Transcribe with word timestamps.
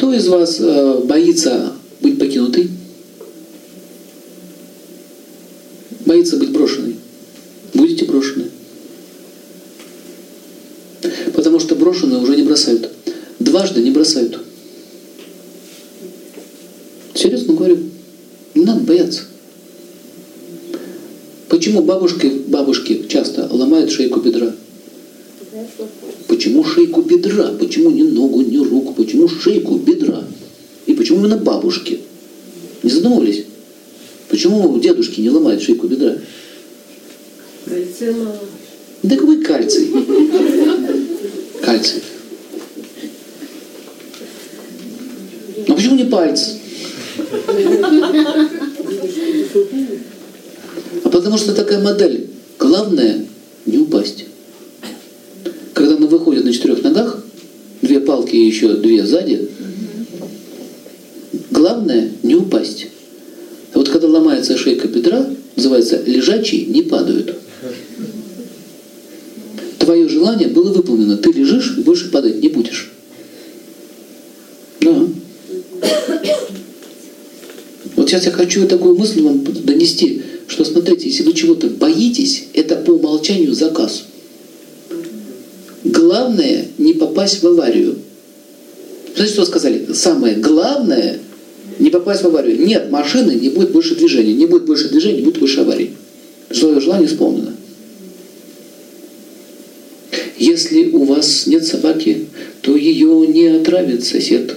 кто 0.00 0.14
из 0.14 0.28
вас 0.28 0.56
э, 0.60 1.00
боится 1.04 1.74
быть 2.00 2.18
покинутой? 2.18 2.70
Боится 6.06 6.38
быть 6.38 6.52
брошенной? 6.52 6.96
Будете 7.74 8.06
брошены. 8.06 8.46
Потому 11.34 11.60
что 11.60 11.76
брошенные 11.76 12.18
уже 12.18 12.34
не 12.34 12.44
бросают. 12.44 12.90
Дважды 13.40 13.82
не 13.82 13.90
бросают. 13.90 14.38
Серьезно 17.12 17.52
говорю. 17.52 17.80
Не 18.54 18.64
надо 18.64 18.80
бояться. 18.80 19.24
Почему 21.50 21.82
бабушки, 21.82 22.40
бабушки 22.46 23.04
часто 23.06 23.46
ломают 23.50 23.90
шейку 23.90 24.20
бедра? 24.20 24.54
Почему 26.28 26.64
шейку 26.64 27.02
бедра? 27.02 27.52
Почему 27.58 27.90
не 27.90 28.02
ногу, 28.02 28.40
не 28.40 28.58
руку? 28.58 28.94
Почему 28.94 29.28
шейку 29.28 29.76
бедра? 29.76 30.24
И 30.86 30.94
почему 30.94 31.20
именно 31.20 31.36
бабушки? 31.36 32.00
Не 32.82 32.90
задумывались? 32.90 33.44
Почему 34.28 34.78
дедушки 34.78 35.20
не 35.20 35.30
ломают 35.30 35.62
шейку 35.62 35.86
бедра? 35.86 36.16
Кальция 37.66 38.12
мало. 38.12 38.38
Да 39.02 39.16
какой 39.16 39.42
кальций? 39.42 39.90
Кальций. 41.62 42.02
А 45.68 45.74
почему 45.74 45.96
не 45.96 46.04
пальцы? 46.04 46.58
А 51.04 51.08
потому 51.08 51.38
что 51.38 51.54
такая 51.54 51.82
модель. 51.82 52.28
Главное 52.58 53.26
не 53.66 53.78
упасть. 53.78 54.26
На 56.50 56.54
четырех 56.54 56.82
ногах, 56.82 57.22
две 57.80 58.00
палки 58.00 58.34
и 58.34 58.44
еще 58.44 58.74
две 58.74 59.06
сзади, 59.06 59.48
главное 61.52 62.10
не 62.24 62.34
упасть. 62.34 62.88
Вот 63.72 63.88
когда 63.88 64.08
ломается 64.08 64.58
шейка 64.58 64.88
бедра, 64.88 65.30
называется 65.54 66.02
лежачие 66.04 66.66
не 66.66 66.82
падают. 66.82 67.36
Твое 69.78 70.08
желание 70.08 70.48
было 70.48 70.72
выполнено. 70.72 71.18
Ты 71.18 71.30
лежишь 71.30 71.76
и 71.78 71.82
больше 71.82 72.10
падать 72.10 72.42
не 72.42 72.48
будешь. 72.48 72.90
Да. 74.80 75.06
Вот 77.94 78.10
сейчас 78.10 78.26
я 78.26 78.32
хочу 78.32 78.66
такую 78.66 78.96
мысль 78.96 79.22
вам 79.22 79.44
донести, 79.44 80.22
что 80.48 80.64
смотрите, 80.64 81.10
если 81.10 81.22
вы 81.22 81.32
чего-то 81.32 81.68
боитесь, 81.68 82.46
это 82.54 82.74
по 82.74 82.90
умолчанию 82.90 83.54
заказ. 83.54 84.02
Главное 85.84 86.66
не 86.78 86.92
попасть 86.92 87.42
в 87.42 87.46
аварию. 87.46 87.96
Знаете, 89.14 89.34
что 89.34 89.44
сказали? 89.44 89.92
Самое 89.92 90.36
главное 90.36 91.18
не 91.78 91.90
попасть 91.90 92.22
в 92.22 92.26
аварию. 92.26 92.64
Нет 92.64 92.90
машины, 92.90 93.32
не 93.32 93.48
будет 93.48 93.72
больше 93.72 93.96
движения. 93.96 94.34
Не 94.34 94.46
будет 94.46 94.66
больше 94.66 94.88
движения, 94.88 95.18
не 95.18 95.24
будет 95.24 95.38
больше 95.38 95.60
аварий. 95.60 95.92
Свое 96.50 96.80
желание 96.80 97.08
исполнено. 97.08 97.54
Если 100.38 100.90
у 100.90 101.04
вас 101.04 101.46
нет 101.46 101.66
собаки, 101.66 102.26
то 102.62 102.76
ее 102.76 103.26
не 103.26 103.46
отравит 103.46 104.04
сосед. 104.04 104.56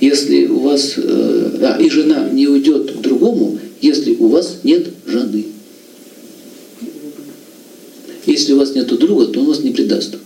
Если 0.00 0.46
у 0.46 0.58
вас 0.58 0.94
э, 0.96 1.58
а, 1.62 1.78
и 1.80 1.88
жена 1.88 2.28
не 2.30 2.46
уйдет 2.46 2.92
к 2.92 3.00
другому, 3.00 3.58
если 3.80 4.14
у 4.16 4.28
вас 4.28 4.58
нет 4.62 4.88
жены. 5.06 5.46
Если 8.34 8.52
у 8.52 8.56
вас 8.56 8.74
нет 8.74 8.88
друга, 8.88 9.26
то 9.28 9.38
он 9.38 9.46
вас 9.46 9.60
не 9.60 9.70
предаст. 9.70 10.16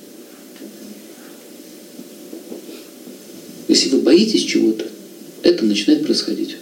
Если 3.69 3.91
вы 3.91 3.99
боитесь 3.99 4.45
чего-то, 4.45 4.87
это 5.43 5.67
начинает 5.67 6.07
происходить. 6.07 6.57